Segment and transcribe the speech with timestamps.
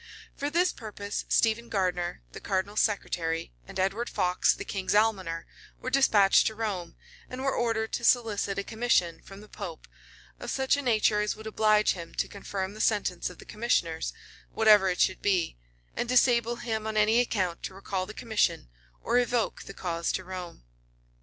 [0.35, 5.45] For this purpose, Stephen Gardiner, the cardinal's secretary, and Edward Fox, the king's almoner,
[5.79, 6.95] were despatched to Rome,
[7.29, 9.87] and were ordered to solicit a commission from the pope,
[10.39, 14.11] of such a nature as would oblige him to confirm the sentence of the commissioners,
[14.55, 15.55] whatever it should be,
[15.95, 18.69] and disable him on any account to recall the commission,
[19.03, 20.63] or evoke the cause to Rome.